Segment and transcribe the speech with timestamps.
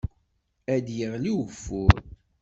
[0.75, 1.93] Ad yeɣli ugeffur